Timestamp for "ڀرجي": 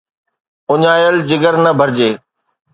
1.79-2.11